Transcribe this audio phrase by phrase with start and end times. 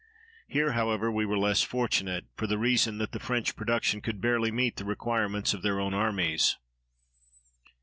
[0.47, 4.49] Here, however, we were less fortunate, for the reason that the French production could barely
[4.51, 6.57] meet the requirements of their own armies.